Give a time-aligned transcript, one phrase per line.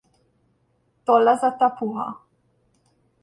[1.05, 2.07] Tollazata puha.